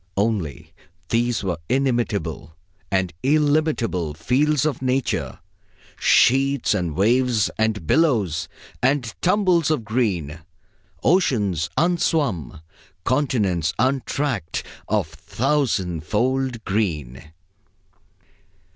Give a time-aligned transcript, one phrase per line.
[0.17, 0.73] Only,
[1.09, 2.55] these were the inimitable
[2.89, 5.37] and illimitable fields of Nature.
[5.99, 8.49] Sheets and waves and billows
[8.81, 10.39] and tumbles of green;
[11.03, 12.61] oceans unswum,
[13.03, 17.31] continents untracked, of thousandfold green.